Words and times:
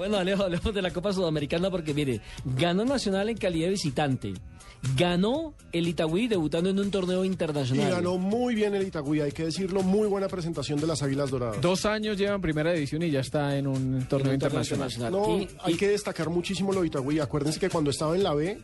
Bueno, 0.00 0.16
Alejo, 0.16 0.42
hablemos 0.44 0.72
de 0.72 0.80
la 0.80 0.90
Copa 0.94 1.12
Sudamericana 1.12 1.70
porque, 1.70 1.92
mire, 1.92 2.22
ganó 2.56 2.86
Nacional 2.86 3.28
en 3.28 3.36
calidad 3.36 3.66
de 3.66 3.72
visitante. 3.72 4.32
Ganó 4.96 5.52
el 5.72 5.88
Itagüí 5.88 6.26
debutando 6.26 6.70
en 6.70 6.78
un 6.78 6.90
torneo 6.90 7.22
Y 7.22 7.26
internacional. 7.28 7.90
ganó 7.90 8.16
muy 8.16 8.54
bien 8.54 8.74
el 8.74 8.86
Itagüí, 8.86 9.20
hay 9.20 9.30
que 9.32 9.44
decirlo, 9.44 9.82
muy 9.82 10.08
buena 10.08 10.26
presentación 10.26 10.80
de 10.80 10.86
las 10.86 11.02
Águilas 11.02 11.28
Doradas. 11.30 11.60
Dos 11.60 11.84
años 11.84 12.16
lleva 12.16 12.34
en 12.36 12.40
primera 12.40 12.72
división 12.72 13.02
y 13.02 13.10
ya 13.10 13.20
está 13.20 13.58
en 13.58 13.66
un 13.66 13.74
torneo 13.76 13.88
En 13.88 13.96
un 13.96 14.06
torneo 14.08 14.32
internacional. 14.32 14.90
internacional. 14.90 15.12
No, 15.12 15.38
Y- 15.38 15.48
hay 15.62 15.74
y- 15.74 15.76
que 15.76 15.86
destacar 15.88 16.30
muchísimo 16.30 16.72
lo 16.72 16.80
de 16.80 16.86
Itagüí. 16.86 17.18
Acuérdense 17.20 17.60
que 17.60 17.68
cuando 17.68 17.90
estaba 17.90 18.16
en 18.16 18.22
la 18.22 18.32
B, 18.32 18.58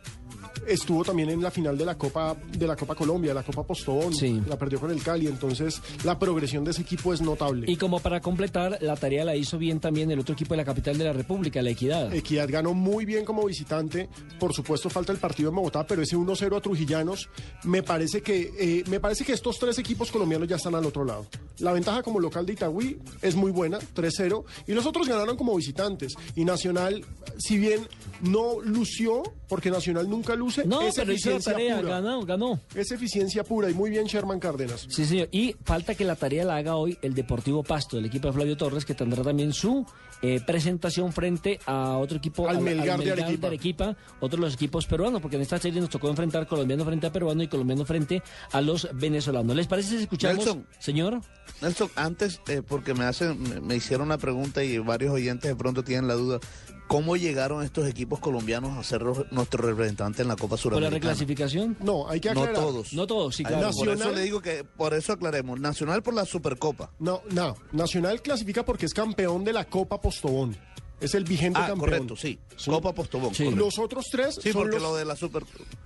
estuvo 0.67 1.05
también 1.05 1.31
en 1.31 1.43
la 1.43 1.51
final 1.51 1.77
de 1.77 1.85
la 1.85 1.97
Copa 1.97 2.37
de 2.53 2.67
la 2.67 2.77
Copa 2.77 2.95
Colombia, 2.95 3.35
la 3.35 3.43
Copa 3.43 3.63
Postobón. 3.63 4.15
Sí. 4.15 4.41
La 4.49 4.59
perdió 4.59 4.81
con 4.81 4.91
el 4.91 5.03
Cali, 5.03 5.27
entonces 5.27 5.81
la 6.05 6.19
progresión 6.19 6.65
de 6.65 6.71
ese 6.71 6.83
equipo 6.83 7.13
es 7.13 7.21
notable. 7.21 7.71
Y 7.71 7.77
como 7.77 8.01
para 8.01 8.21
completar, 8.21 8.79
la 8.81 8.97
tarea 8.97 9.25
la 9.25 9.37
hizo 9.37 9.59
bien 9.59 9.81
también 9.81 10.11
el 10.11 10.21
otro 10.21 10.35
equipo 10.35 10.55
de 10.55 10.59
la 10.59 10.65
capital 10.65 10.99
de 10.99 11.05
la 11.05 11.13
República, 11.13 11.63
la 11.63 11.71
Equidad. 11.71 12.15
Equidad 12.15 12.49
ganó 12.51 12.75
muy 12.75 13.05
bien 13.05 13.25
como 13.25 13.45
visitante. 13.45 14.09
Por 14.39 14.53
supuesto, 14.53 14.91
falta 14.91 15.13
el 15.13 15.19
partido 15.19 15.51
en 15.51 15.57
Bogotá, 15.57 15.87
pero 15.87 16.03
ese 16.03 16.17
1-0 16.17 16.57
a 16.57 16.61
Trujillanos, 16.61 17.29
me 17.65 17.83
parece 17.83 18.23
que 18.23 18.53
eh, 18.59 18.85
me 18.89 19.01
parece 19.01 19.25
que 19.25 19.33
estos 19.33 19.59
tres 19.59 19.79
equipos 19.79 20.11
colombianos 20.11 20.49
ya 20.49 20.57
están 20.57 20.75
al 20.75 20.85
otro 20.85 21.05
lado. 21.05 21.27
La 21.59 21.73
ventaja 21.73 22.03
como 22.03 22.21
local 22.21 22.45
de 22.45 22.53
Itagüí 22.53 22.99
es 23.23 23.35
muy 23.35 23.51
buena, 23.51 23.79
3-0, 23.79 24.45
y 24.67 24.73
los 24.73 24.87
otros 24.87 25.09
ganaron 25.09 25.37
como 25.37 25.57
visitantes. 25.57 26.15
Y 26.35 26.45
Nacional, 26.45 27.05
si 27.39 27.59
bien 27.59 27.87
no 28.21 28.61
lució, 28.61 29.23
porque 29.49 29.71
Nacional 29.71 30.09
nunca 30.09 30.37
luce, 30.47 30.65
No, 30.67 30.83
es 30.83 30.95
pero 30.95 31.13
hizo 31.13 31.31
la 31.31 31.37
eficiencia 31.37 31.53
tarea, 31.53 31.77
pura. 31.81 31.89
ganó, 32.01 32.23
ganó. 32.25 32.61
Es 32.75 32.91
eficiencia 32.91 33.45
pura 33.45 33.69
y 33.71 33.75
muy 33.75 33.91
bien 33.91 34.07
Sherman 34.07 34.41
Cárdenas. 34.41 34.87
Sí, 34.89 35.05
señor. 35.05 35.29
Y 35.33 35.55
falta 35.65 35.95
que 35.95 36.05
la 36.05 36.17
tarea 36.17 36.45
la 36.45 36.57
haga 36.57 36.77
hoy 36.77 36.99
el 37.03 37.15
Deportivo 37.15 37.63
Pasto, 37.63 37.99
el 37.99 38.07
equipo 38.07 38.29
de 38.29 38.35
Flavio 38.35 38.57
Torres, 38.57 38.85
que 38.85 38.95
tendrá 38.95 39.23
también 39.23 39.53
su 39.53 39.85
eh, 40.23 40.41
presentación 40.47 41.13
frente 41.13 41.61
a 41.67 41.99
otro 41.99 42.17
equipo, 42.19 42.49
Al 42.49 42.61
Melgar 42.61 42.99
de 43.01 43.13
Arequipa. 43.13 43.47
Arequipa, 43.49 43.97
otro 44.21 44.37
de 44.39 44.47
los 44.47 44.55
equipos 44.55 44.87
peruanos, 44.87 45.21
porque 45.21 45.37
en 45.37 45.43
esta 45.43 45.59
serie 45.59 45.81
nos 45.81 45.91
tocó 45.91 46.09
enfrentar 46.09 46.47
colombiano 46.47 46.85
frente 46.85 47.07
a 47.07 47.13
peruano 47.13 47.43
y 47.43 47.49
colombiano 47.49 47.85
frente 47.85 48.23
a 48.53 48.61
los 48.63 48.89
venezolanos. 48.95 49.55
¿Les 49.55 49.67
parece 49.67 49.91
si 49.97 50.03
escuchamos, 50.05 50.39
Nelson. 50.39 50.67
señor? 50.79 51.21
Nelson, 51.61 51.91
antes, 51.97 52.41
eh, 52.49 52.63
porque 52.67 52.95
me 52.95 53.05
hacen, 53.05 53.41
me- 53.43 53.61
me 53.61 53.77
hicieron 53.77 54.07
una 54.07 54.19
pregunta 54.19 54.65
y 54.65 54.79
varios 54.79 55.13
oyentes 55.13 55.51
de 55.51 55.57
pronto 55.57 55.83
tienen 55.85 56.09
la 56.09 56.15
duda, 56.15 56.41
¿cómo 56.89 57.17
llegaron 57.17 57.63
estos 57.65 57.87
equipos 57.89 58.21
colombianos 58.21 58.77
a 58.79 58.83
ser 58.85 59.03
nuestros 59.33 59.65
representantes 59.65 60.21
en 60.21 60.29
la 60.29 60.35
Copa 60.37 60.51
¿Por 60.51 60.59
la 60.59 60.63
Suramericana? 60.63 60.95
reclasificación? 60.99 61.77
No, 61.81 62.09
hay 62.09 62.21
que 62.21 62.33
No 62.35 62.43
aclarar. 62.43 62.63
todos. 62.63 62.93
No 62.93 63.07
todos, 63.07 63.35
sí, 63.37 63.45
claro. 63.45 63.71
Por 63.71 63.89
eso 63.89 63.95
Nacional- 63.97 64.15
le 64.15 64.23
digo 64.23 64.41
que, 64.41 64.65
por 64.65 64.95
eso 64.95 65.13
aclaremos, 65.13 65.59
Nacional 65.61 66.03
por 66.03 66.15
la 66.15 66.25
Supercopa. 66.25 66.91
No, 66.99 67.23
no. 67.33 67.57
Nacional 67.73 68.23
clasifica 68.23 68.65
porque 68.65 68.87
es 68.87 68.95
campeón 68.95 69.45
de 69.45 69.53
la 69.53 69.65
Copa 69.65 70.01
Postobón. 70.01 70.57
Es 70.99 71.15
el 71.15 71.25
vigente 71.25 71.59
Ah, 71.63 71.67
campeón. 71.67 71.79
correcto, 71.91 72.17
sí. 72.17 72.39
Copa 72.65 72.95
Postobón. 72.95 73.35
Sí. 73.35 73.51
Los 73.51 73.79
otros 73.79 74.07
tres 74.11 74.37
Sí, 74.43 74.51
son 74.53 74.63
porque 74.63 74.77
los- 74.79 74.83
lo 74.83 74.97
de 74.97 75.05
la 75.05 75.15
Super, 75.15 75.43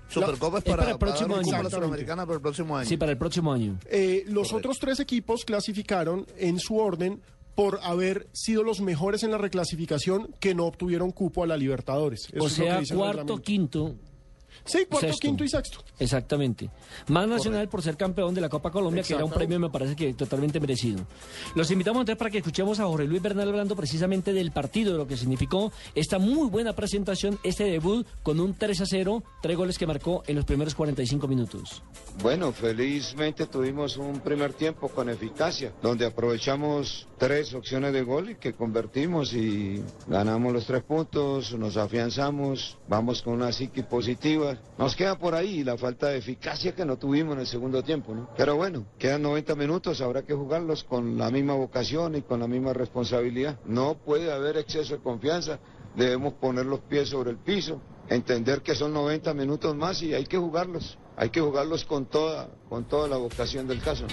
Supercopa 0.09 0.59
es 0.59 0.65
es 0.65 0.71
para, 0.71 0.83
para 0.83 0.93
el 0.93 0.99
próximo 0.99 1.35
un 1.35 1.41
año. 1.41 1.43
cupo 1.43 1.57
a 1.57 1.59
la 1.59 1.67
Exactamente. 1.67 1.75
Suramericana 1.77 2.27
para 2.27 2.37
el 2.37 2.43
próximo 2.43 2.77
año. 2.77 2.89
Sí, 2.89 2.97
para 2.97 3.11
el 3.13 3.19
próximo 3.19 3.53
año. 3.53 3.79
Eh, 3.87 4.23
los 4.29 4.49
Correcto. 4.51 4.57
otros 4.69 4.79
tres 4.79 5.01
equipos 5.01 5.45
clasificaron 5.45 6.27
en 6.37 6.61
su 6.61 6.77
orden 6.79 7.21
por 7.61 7.79
haber 7.83 8.27
sido 8.33 8.63
los 8.63 8.81
mejores 8.81 9.23
en 9.23 9.33
la 9.33 9.37
reclasificación 9.37 10.35
que 10.41 10.55
no 10.55 10.65
obtuvieron 10.65 11.11
cupo 11.11 11.43
a 11.43 11.47
la 11.47 11.59
Libertadores. 11.59 12.27
Eso 12.33 12.43
o 12.43 12.49
sea, 12.49 12.81
cuarto, 12.95 13.43
quinto. 13.43 13.97
Sí, 14.65 14.87
cuarto, 14.87 15.09
sexto. 15.09 15.21
quinto 15.21 15.45
y 15.45 15.49
sexto. 15.49 15.79
Exactamente. 15.99 16.71
Más 17.09 17.29
Nacional 17.29 17.69
por 17.69 17.83
ser 17.83 17.97
campeón 17.97 18.35
de 18.35 18.41
la 18.41 18.49
Copa 18.49 18.71
Colombia, 18.71 19.03
que 19.03 19.15
era 19.15 19.25
un 19.25 19.31
premio, 19.31 19.59
me 19.59 19.71
parece 19.71 19.97
que 19.97 20.13
totalmente 20.15 20.61
merecido. 20.61 21.07
Los 21.55 21.71
invitamos 21.71 22.01
entonces 22.01 22.19
para 22.19 22.31
que 22.31 22.39
escuchemos 22.39 22.81
a 22.81 22.87
Jorge 22.87 23.07
Luis 23.07 23.23
Bernal 23.23 23.49
hablando 23.49 23.77
precisamente 23.77 24.33
del 24.33 24.53
partido, 24.53 24.93
de 24.93 24.99
lo 24.99 25.07
que 25.07 25.17
significó 25.17 25.73
esta 25.95 26.19
muy 26.19 26.49
buena 26.49 26.73
presentación, 26.75 27.39
este 27.43 27.65
debut 27.65 28.07
con 28.23 28.41
un 28.41 28.55
3 28.55 28.81
a 28.81 28.87
0, 28.87 29.23
tres 29.43 29.57
goles 29.57 29.79
que 29.79 29.87
marcó 29.87 30.23
en 30.27 30.37
los 30.37 30.45
primeros 30.45 30.75
45 30.75 31.29
minutos. 31.29 31.83
Bueno, 32.23 32.53
felizmente 32.53 33.47
tuvimos 33.47 33.97
un 33.97 34.21
primer 34.21 34.53
tiempo 34.53 34.89
con 34.89 35.09
eficacia, 35.09 35.73
donde 35.83 36.07
aprovechamos 36.07 37.07
tres 37.19 37.55
opciones 37.55 37.93
de 37.93 38.03
gol 38.03 38.31
y 38.31 38.35
que 38.37 38.53
convertimos 38.53 39.33
y 39.35 39.83
ganamos 40.07 40.53
los 40.53 40.67
tres 40.67 40.83
puntos, 40.83 41.53
nos 41.55 41.77
afianzamos, 41.77 42.79
vamos 42.89 43.23
con 43.23 43.35
una 43.35 43.53
psique 43.53 43.83
positiva. 43.83 44.50
Nos 44.79 44.97
queda 44.97 45.19
por 45.19 45.35
ahí 45.35 45.65
la 45.65 45.77
falta 45.77 46.09
de 46.09 46.19
eficacia 46.19 46.75
que 46.75 46.85
no 46.85 46.97
tuvimos 46.97 47.35
en 47.35 47.41
el 47.41 47.47
segundo 47.47 47.83
tiempo, 47.83 48.15
¿no? 48.15 48.31
Pero 48.37 48.57
bueno, 48.57 48.87
quedan 48.99 49.23
90 49.23 49.55
minutos, 49.55 50.01
habrá 50.01 50.23
que 50.23 50.35
jugarlos 50.35 50.85
con 50.85 51.19
la 51.19 51.31
misma 51.31 51.55
vocación 51.55 52.17
y 52.17 52.23
con 52.23 52.41
la 52.41 52.47
misma 52.47 52.73
responsabilidad. 52.73 53.59
No 53.65 53.95
puede 53.95 54.33
haber 54.33 54.57
exceso 54.57 54.95
de 54.95 55.03
confianza, 55.03 55.59
debemos 55.97 56.35
poner 56.35 56.67
los 56.67 56.81
pies 56.81 57.09
sobre 57.09 57.31
el 57.31 57.39
piso, 57.39 57.81
entender 58.09 58.63
que 58.63 58.75
son 58.75 58.93
90 58.93 59.35
minutos 59.35 59.75
más 59.77 60.03
y 60.03 60.15
hay 60.15 60.25
que 60.25 60.39
jugarlos. 60.39 60.99
Hay 61.17 61.31
que 61.31 61.41
jugarlos 61.41 61.85
con 61.85 62.07
toda, 62.07 62.49
con 62.69 62.85
toda 62.85 63.07
la 63.07 63.19
vocación 63.19 63.69
del 63.69 63.83
caso. 63.83 64.07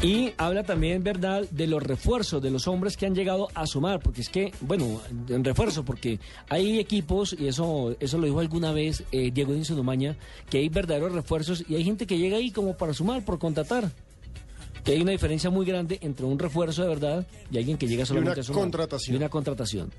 Y 0.00 0.32
habla 0.36 0.62
también, 0.62 1.02
¿verdad?, 1.02 1.42
de 1.50 1.66
los 1.66 1.82
refuerzos 1.82 2.40
de 2.40 2.52
los 2.52 2.68
hombres 2.68 2.96
que 2.96 3.06
han 3.06 3.16
llegado 3.16 3.48
a 3.54 3.66
sumar, 3.66 3.98
porque 3.98 4.20
es 4.20 4.28
que, 4.28 4.52
bueno, 4.60 5.00
en 5.28 5.42
refuerzo, 5.42 5.84
porque 5.84 6.20
hay 6.48 6.78
equipos, 6.78 7.34
y 7.36 7.48
eso 7.48 7.96
eso 7.98 8.16
lo 8.18 8.26
dijo 8.26 8.38
alguna 8.38 8.70
vez 8.70 9.02
eh, 9.10 9.32
Diego 9.32 9.52
Edinson 9.52 9.78
Umaña, 9.78 10.16
que 10.48 10.58
hay 10.58 10.68
verdaderos 10.68 11.12
refuerzos 11.12 11.64
y 11.68 11.74
hay 11.74 11.82
gente 11.82 12.06
que 12.06 12.16
llega 12.16 12.36
ahí 12.36 12.52
como 12.52 12.76
para 12.76 12.94
sumar, 12.94 13.24
por 13.24 13.40
contratar. 13.40 13.90
Que 14.84 14.92
hay 14.92 15.02
una 15.02 15.10
diferencia 15.10 15.50
muy 15.50 15.66
grande 15.66 15.98
entre 16.00 16.24
un 16.24 16.38
refuerzo 16.38 16.82
de 16.82 16.88
verdad 16.88 17.26
y 17.50 17.58
alguien 17.58 17.76
que 17.76 17.88
llega 17.88 18.06
solamente 18.06 18.34
una 18.34 18.40
a 18.40 18.44
sumar. 18.44 18.60
contratación. 18.62 19.14
Y 19.14 19.16
una 19.18 19.28
contratación. 19.28 19.90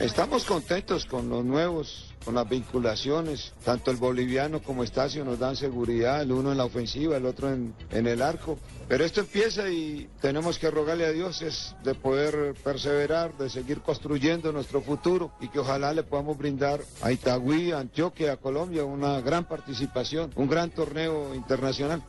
Estamos 0.00 0.44
contentos 0.44 1.06
con 1.06 1.28
los 1.28 1.44
nuevos, 1.44 2.12
con 2.26 2.34
las 2.34 2.48
vinculaciones. 2.48 3.52
Tanto 3.64 3.92
el 3.92 3.96
boliviano 3.98 4.60
como 4.60 4.82
Estacio 4.82 5.24
nos 5.24 5.38
dan 5.38 5.54
seguridad, 5.54 6.20
el 6.20 6.32
uno 6.32 6.50
en 6.50 6.58
la 6.58 6.64
ofensiva, 6.64 7.16
el 7.16 7.24
otro 7.24 7.52
en, 7.52 7.72
en 7.92 8.08
el 8.08 8.20
arco. 8.20 8.58
Pero 8.88 9.04
esto 9.04 9.20
empieza 9.20 9.70
y 9.70 10.08
tenemos 10.20 10.58
que 10.58 10.70
rogarle 10.70 11.06
a 11.06 11.12
Dios 11.12 11.40
es 11.42 11.76
de 11.84 11.94
poder 11.94 12.54
perseverar, 12.64 13.36
de 13.38 13.48
seguir 13.48 13.80
construyendo 13.80 14.50
nuestro 14.52 14.82
futuro 14.82 15.30
y 15.40 15.48
que 15.48 15.60
ojalá 15.60 15.92
le 15.92 16.02
podamos 16.02 16.36
brindar 16.36 16.80
a 17.00 17.12
Itagüí, 17.12 17.70
a 17.70 17.78
Antioquia, 17.78 18.32
a 18.32 18.36
Colombia 18.36 18.84
una 18.84 19.20
gran 19.20 19.44
participación, 19.44 20.32
un 20.34 20.48
gran 20.48 20.70
torneo 20.70 21.32
internacional. 21.34 22.02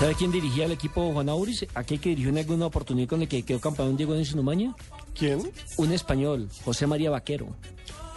¿Sabe 0.00 0.14
quién 0.14 0.32
dirigía 0.32 0.64
el 0.64 0.72
equipo 0.72 1.12
Juan 1.12 1.28
Auris? 1.28 1.66
Aquel 1.74 2.00
que 2.00 2.08
dirigió 2.10 2.30
en 2.30 2.38
alguna 2.38 2.66
oportunidad 2.66 3.08
con 3.08 3.22
el 3.22 3.28
que 3.28 3.44
quedó 3.44 3.60
campeón 3.60 3.96
Diego 3.96 4.14
Edinson 4.14 4.40
Umaña. 4.40 4.74
¿Quién? 5.14 5.52
Un 5.76 5.92
español, 5.92 6.48
José 6.64 6.86
María 6.86 7.10
Vaquero. 7.10 7.54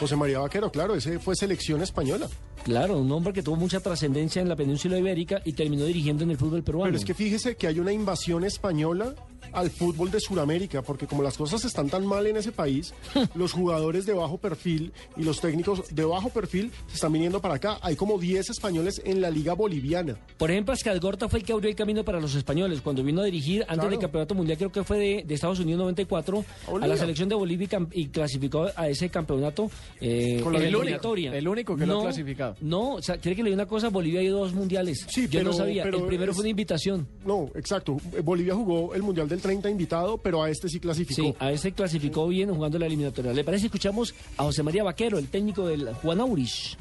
José 0.01 0.16
María 0.16 0.39
Vaquero, 0.39 0.72
claro, 0.72 0.95
ese 0.95 1.19
fue 1.19 1.35
selección 1.35 1.84
española. 1.84 2.28
Claro, 2.63 2.97
un 2.97 3.12
hombre 3.12 3.34
que 3.34 3.44
tuvo 3.44 3.56
mucha 3.56 3.81
trascendencia 3.81 4.41
en 4.41 4.50
la 4.50 4.56
península 4.56 4.97
ibérica 4.97 5.44
y 5.45 5.53
terminó 5.53 5.85
dirigiendo 5.85 6.23
en 6.23 6.31
el 6.31 6.38
fútbol 6.38 6.63
peruano. 6.63 6.88
Pero 6.88 6.97
es 6.97 7.06
que 7.06 7.13
fíjese 7.13 7.56
que 7.56 7.67
hay 7.67 7.79
una 7.79 7.91
invasión 7.91 8.44
española 8.44 9.13
al 9.53 9.69
fútbol 9.69 10.12
de 10.12 10.19
Sudamérica, 10.19 10.81
porque 10.81 11.07
como 11.07 11.24
las 11.24 11.38
cosas 11.38 11.63
están 11.66 11.90
tan 11.90 12.06
mal 12.06 12.25
en 12.28 12.38
ese 12.38 12.52
país, 12.52 12.94
los 13.35 13.52
jugadores 13.53 14.06
de 14.06 14.13
bajo 14.13 14.38
perfil 14.38 14.91
y 15.18 15.24
los 15.24 15.41
técnicos 15.41 15.84
de 15.94 16.06
bajo 16.06 16.29
perfil 16.29 16.72
se 16.88 16.96
están 16.96 17.12
viniendo 17.13 17.41
para 17.41 17.56
acá. 17.56 17.78
Hay 17.81 17.96
como 17.96 18.18
10 18.18 18.50
españoles 18.50 19.02
en 19.06 19.22
la 19.22 19.29
liga 19.29 19.53
boliviana. 19.53 20.18
Por 20.38 20.52
ejemplo, 20.52 20.74
Gorta 21.02 21.28
fue 21.29 21.40
el 21.40 21.46
que 21.46 21.53
abrió 21.53 21.69
el 21.69 21.75
camino 21.75 22.03
para 22.03 22.19
los 22.19 22.35
españoles 22.35 22.81
cuando 22.81 23.03
vino 23.03 23.22
a 23.22 23.25
dirigir 23.25 23.62
antes 23.63 23.75
Claro. 23.81 23.90
del 23.90 24.00
campeonato 24.00 24.35
mundial, 24.35 24.57
creo 24.57 24.72
que 24.72 24.84
fue 24.84 24.97
de, 25.00 25.24
de 25.25 25.34
Estados 25.34 25.59
Unidos 25.59 25.79
94, 25.79 26.46
a, 26.68 26.69
Bolivia. 26.72 26.88
la 26.88 26.97
selección 26.97 27.29
de 27.29 27.35
Bolivia 27.35 27.68
y, 27.94 28.02
y 28.02 28.08
clasificó 28.09 28.68
a 28.75 28.88
ese 28.90 29.09
campeonato 29.09 29.69
eh, 30.00 30.40
Con 30.44 30.53
la 30.53 30.59
el 30.59 30.66
único, 30.68 30.81
eliminatoria. 30.81 31.34
el 31.35 31.47
único 31.47 31.75
que 31.75 31.85
lo 31.85 32.00
ha 32.00 32.03
clasificado. 32.03 32.56
No, 32.62 32.94
o 32.96 33.02
sea, 33.02 33.18
quiere 33.18 33.35
que 33.35 33.44
le 33.44 33.50
diga 33.50 33.63
una 33.63 33.68
cosa, 33.68 33.90
Bolivia 33.90 34.19
ha 34.19 34.23
ido 34.23 34.38
a 34.38 34.41
dos 34.41 34.53
mundiales. 34.53 35.06
Sí, 35.09 35.28
Yo 35.29 35.40
no 35.44 35.50
pero- 35.52 35.53
sabía, 35.58 35.84
pero 35.84 35.97
el 36.00 36.06
primero 36.06 36.31
es- 36.31 36.35
fue 36.35 36.44
una 36.44 36.50
invitación. 36.50 37.08
No, 37.25 37.50
exacto. 37.56 37.97
Bolivia 38.23 38.53
jugó 38.56 38.94
el 38.94 39.02
Mundial 39.03 39.28
del 39.31 39.41
30 39.41 39.69
invitado, 39.69 40.17
pero 40.17 40.43
a 40.43 40.49
este 40.49 40.69
sí 40.69 40.79
clasificó. 40.79 41.21
Sí, 41.21 41.35
a 41.39 41.51
ese 41.51 41.71
clasificó 41.71 42.27
bien 42.27 42.53
jugando 42.53 42.78
la 42.78 42.85
eliminatoria. 42.85 43.33
¿Le 43.33 43.43
parece? 43.43 43.66
Escuchamos 43.66 44.13
a 44.37 44.43
José 44.43 44.61
María 44.61 44.83
Vaquero, 44.83 45.17
el 45.17 45.29
técnico 45.29 45.66
del 45.67 45.93
Juan 45.95 46.19
Aurich. 46.19 46.78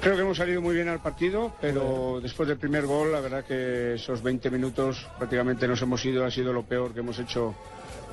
Creo 0.00 0.16
que 0.16 0.22
hemos 0.22 0.36
salido 0.36 0.62
muy 0.62 0.74
bien 0.74 0.88
al 0.88 1.02
partido, 1.02 1.52
pero 1.60 2.20
después 2.22 2.48
del 2.48 2.58
primer 2.58 2.86
gol, 2.86 3.12
la 3.12 3.20
verdad 3.20 3.44
que 3.44 3.94
esos 3.94 4.22
20 4.22 4.50
minutos 4.50 5.06
prácticamente 5.18 5.66
nos 5.66 5.82
hemos 5.82 6.04
ido, 6.04 6.24
ha 6.24 6.30
sido 6.30 6.52
lo 6.52 6.62
peor 6.62 6.94
que 6.94 7.00
hemos 7.00 7.18
hecho 7.18 7.54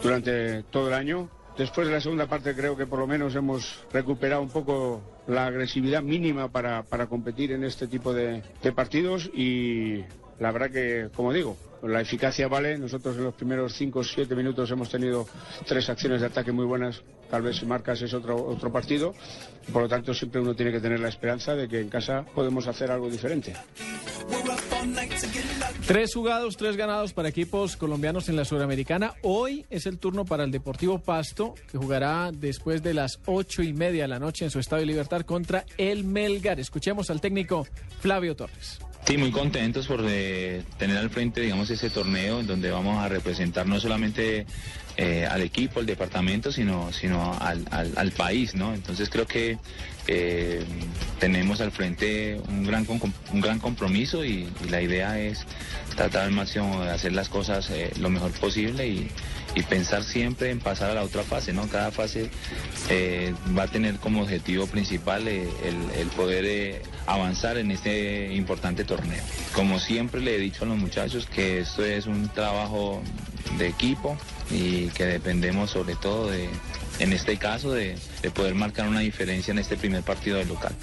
durante 0.01 0.63
todo 0.63 0.87
el 0.87 0.93
año. 0.93 1.29
Después 1.57 1.87
de 1.87 1.93
la 1.93 2.01
segunda 2.01 2.27
parte 2.27 2.55
creo 2.55 2.77
que 2.77 2.85
por 2.85 2.99
lo 2.99 3.07
menos 3.07 3.35
hemos 3.35 3.79
recuperado 3.91 4.41
un 4.41 4.49
poco 4.49 5.01
la 5.27 5.47
agresividad 5.47 6.03
mínima 6.03 6.49
para, 6.49 6.83
para 6.83 7.07
competir 7.07 7.51
en 7.51 7.63
este 7.63 7.87
tipo 7.87 8.13
de, 8.13 8.43
de 8.61 8.71
partidos 8.73 9.29
y 9.33 10.03
La 10.39 10.51
verdad 10.51 10.69
que, 10.69 11.09
como 11.15 11.33
digo, 11.33 11.57
la 11.83 12.01
eficacia 12.01 12.47
vale. 12.47 12.77
Nosotros 12.77 13.17
en 13.17 13.23
los 13.23 13.33
primeros 13.33 13.73
5 13.73 13.99
o 13.99 14.03
7 14.03 14.35
minutos 14.35 14.69
hemos 14.71 14.89
tenido 14.89 15.27
tres 15.65 15.89
acciones 15.89 16.21
de 16.21 16.27
ataque 16.27 16.51
muy 16.51 16.65
buenas. 16.65 17.01
Tal 17.29 17.41
vez 17.41 17.57
si 17.57 17.65
marcas 17.65 18.01
es 18.01 18.13
otro, 18.13 18.35
otro 18.45 18.71
partido. 18.71 19.13
Por 19.71 19.83
lo 19.83 19.89
tanto, 19.89 20.13
siempre 20.13 20.39
uno 20.41 20.55
tiene 20.55 20.71
que 20.71 20.79
tener 20.79 20.99
la 20.99 21.09
esperanza 21.09 21.55
de 21.55 21.67
que 21.67 21.79
en 21.81 21.89
casa 21.89 22.25
podemos 22.33 22.67
hacer 22.67 22.89
algo 22.91 23.09
diferente. 23.09 23.53
Tres 25.85 26.13
jugados, 26.13 26.55
tres 26.57 26.77
ganados 26.77 27.13
para 27.13 27.29
equipos 27.29 27.75
colombianos 27.75 28.29
en 28.29 28.35
la 28.35 28.45
Sudamericana. 28.45 29.13
Hoy 29.23 29.65
es 29.69 29.85
el 29.85 29.99
turno 29.99 30.25
para 30.25 30.43
el 30.43 30.51
Deportivo 30.51 30.99
Pasto, 30.99 31.55
que 31.69 31.77
jugará 31.77 32.31
después 32.33 32.83
de 32.83 32.93
las 32.93 33.19
ocho 33.25 33.63
y 33.63 33.73
media 33.73 34.03
de 34.03 34.07
la 34.07 34.19
noche 34.19 34.45
en 34.45 34.51
su 34.51 34.59
Estadio 34.59 34.85
Libertad 34.85 35.21
contra 35.21 35.65
el 35.77 36.03
Melgar. 36.03 36.59
Escuchemos 36.59 37.09
al 37.09 37.21
técnico 37.21 37.67
Flavio 37.99 38.35
Torres. 38.35 38.79
Sí, 39.07 39.17
muy 39.17 39.31
contentos 39.31 39.87
por 39.87 40.03
eh, 40.05 40.63
tener 40.77 40.97
al 40.97 41.09
frente, 41.09 41.39
digamos, 41.39 41.69
ese 41.69 41.89
torneo 41.89 42.41
en 42.41 42.47
donde 42.47 42.71
vamos 42.71 43.01
a 43.01 43.07
representar 43.07 43.65
no 43.65 43.79
solamente 43.79 44.45
eh, 44.97 45.25
al 45.25 45.43
equipo, 45.43 45.79
al 45.79 45.85
departamento, 45.85 46.51
sino, 46.51 46.91
sino 46.91 47.33
al, 47.39 47.63
al, 47.71 48.11
país, 48.11 48.53
¿no? 48.53 48.73
Entonces 48.73 49.09
creo 49.09 49.25
que 49.25 49.59
eh, 50.07 50.65
tenemos 51.19 51.61
al 51.61 51.71
frente 51.71 52.41
un 52.49 52.65
gran, 52.65 52.85
un 53.31 53.39
gran 53.39 53.59
compromiso 53.59 54.25
y, 54.25 54.49
y, 54.65 54.69
la 54.69 54.81
idea 54.81 55.17
es 55.17 55.45
tratar 55.95 56.23
al 56.23 56.31
máximo 56.31 56.83
de 56.83 56.89
hacer 56.89 57.13
las 57.13 57.29
cosas 57.29 57.69
eh, 57.69 57.93
lo 57.99 58.09
mejor 58.09 58.31
posible 58.31 58.87
y, 58.87 59.07
y, 59.57 59.63
pensar 59.63 60.03
siempre 60.03 60.49
en 60.51 60.59
pasar 60.59 60.91
a 60.91 60.93
la 60.93 61.03
otra 61.03 61.23
fase, 61.23 61.53
¿no? 61.53 61.67
Cada 61.67 61.91
fase 61.91 62.29
eh, 62.89 63.33
va 63.57 63.63
a 63.63 63.67
tener 63.67 63.95
como 63.95 64.21
objetivo 64.21 64.67
principal 64.67 65.27
el, 65.27 65.47
el, 65.97 66.07
poder 66.15 66.81
avanzar 67.05 67.57
en 67.57 67.71
este 67.71 68.33
importante 68.33 68.83
torneo. 68.83 69.23
Como 69.53 69.79
siempre 69.79 70.21
le 70.21 70.35
he 70.35 70.39
dicho 70.39 70.63
a 70.63 70.67
los 70.67 70.77
muchachos 70.77 71.25
que 71.25 71.59
esto 71.59 71.83
es 71.83 72.05
un 72.05 72.29
trabajo 72.29 73.01
de 73.57 73.67
equipo 73.67 74.17
y 74.51 74.87
que 74.87 75.05
dependemos 75.05 75.71
sobre 75.71 75.95
todo 75.95 76.29
de, 76.29 76.49
en 76.99 77.13
este 77.13 77.37
caso, 77.37 77.71
de, 77.71 77.97
de 78.21 78.31
poder 78.31 78.55
marcar 78.55 78.87
una 78.87 79.01
diferencia 79.01 79.51
en 79.51 79.59
este 79.59 79.77
primer 79.77 80.03
partido 80.03 80.37
del 80.37 80.47
local. 80.47 80.75